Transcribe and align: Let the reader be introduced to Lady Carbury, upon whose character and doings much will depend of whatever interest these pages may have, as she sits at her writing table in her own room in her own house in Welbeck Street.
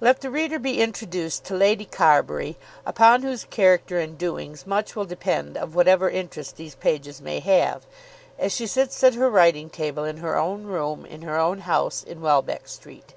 Let 0.00 0.22
the 0.22 0.30
reader 0.30 0.58
be 0.58 0.80
introduced 0.80 1.44
to 1.44 1.54
Lady 1.54 1.84
Carbury, 1.84 2.56
upon 2.86 3.20
whose 3.22 3.44
character 3.44 3.98
and 3.98 4.16
doings 4.16 4.66
much 4.66 4.96
will 4.96 5.04
depend 5.04 5.58
of 5.58 5.74
whatever 5.74 6.08
interest 6.08 6.56
these 6.56 6.74
pages 6.74 7.20
may 7.20 7.38
have, 7.40 7.84
as 8.38 8.54
she 8.54 8.66
sits 8.66 9.04
at 9.04 9.12
her 9.14 9.28
writing 9.28 9.68
table 9.68 10.04
in 10.04 10.16
her 10.24 10.38
own 10.38 10.64
room 10.64 11.04
in 11.04 11.20
her 11.20 11.36
own 11.38 11.58
house 11.58 12.02
in 12.02 12.22
Welbeck 12.22 12.66
Street. 12.66 13.12